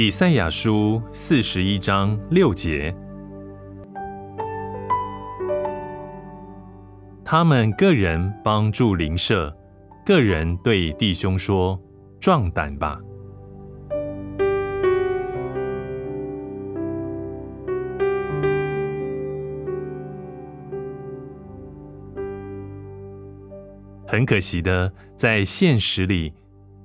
[0.00, 2.94] 以赛亚书四十一章六节，
[7.24, 9.52] 他们个人帮助邻舍，
[10.06, 11.76] 个人对弟兄说
[12.20, 12.96] ：“壮胆吧。”
[24.06, 26.32] 很可惜的，在现实里，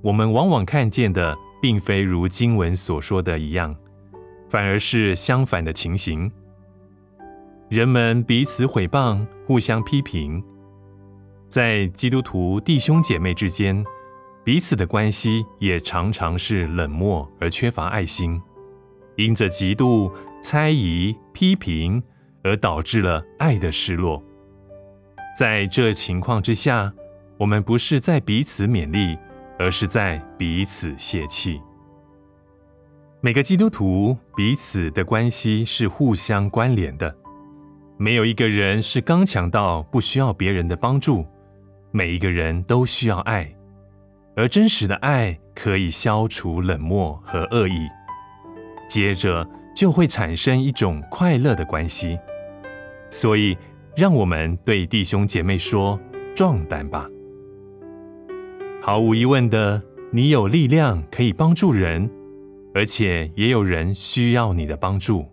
[0.02, 3.74] 我们往往看见的，并非如经文所说的一样，
[4.50, 6.30] 反而是相反的情形。
[7.70, 10.44] 人们彼此毁谤，互相批评，
[11.48, 13.82] 在基督徒弟兄姐妹之间，
[14.44, 18.38] 彼此的关系也常常是冷漠而缺乏爱心，
[19.16, 22.02] 因着嫉妒、猜疑、批评，
[22.42, 24.22] 而导致了爱的失落。
[25.34, 26.92] 在这情况之下，
[27.38, 29.16] 我们不是在彼此勉励，
[29.58, 31.60] 而是在彼此泄气。
[33.20, 37.14] 每个基督徒彼此的关系是互相关联的，
[37.96, 41.26] 没有一个人是刚强到不需要别人的帮助。
[41.90, 43.48] 每一个人都需要爱，
[44.36, 47.88] 而真实的爱可以消除冷漠和恶意，
[48.88, 52.18] 接着就会产生一种快乐的关系。
[53.10, 53.56] 所以，
[53.96, 55.98] 让我们对弟兄姐妹说
[56.34, 57.08] ：“壮胆吧！”
[58.86, 62.10] 毫无疑问的，你有力量可以帮助人，
[62.74, 65.24] 而且也有人需要你的帮助。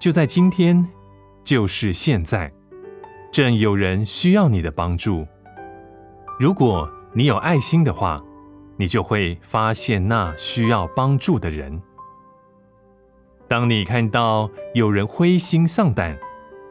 [0.00, 0.84] 就在今天，
[1.44, 2.52] 就是现在，
[3.30, 5.24] 正有人需要你的帮助。
[6.40, 8.20] 如果你有爱心的话，
[8.76, 11.80] 你就会发现那需要帮助的人。
[13.46, 16.18] 当你看到有人灰心丧胆，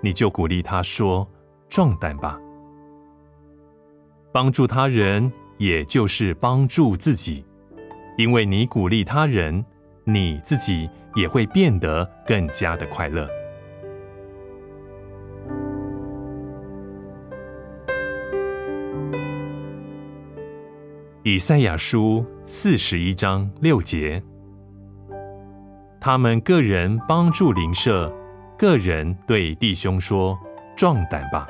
[0.02, 1.26] 你就鼓励他说
[1.70, 2.38] ：“壮胆吧！”
[4.34, 5.32] 帮助他人。
[5.58, 7.46] 也就是帮助自己，
[8.18, 9.64] 因为你鼓励他人，
[10.04, 13.28] 你自己也会变得更加的快乐。
[21.26, 24.22] 以赛亚书四十一章六节，
[26.02, 28.14] 他们个人帮助邻舍，
[28.58, 30.38] 个人对弟兄说
[30.76, 31.48] ：“壮胆吧。”